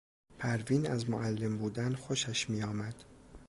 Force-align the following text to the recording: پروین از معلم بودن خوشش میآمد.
پروین 0.39 0.87
از 0.91 1.09
معلم 1.09 1.57
بودن 1.57 1.93
خوشش 1.95 2.49
میآمد. 2.49 2.95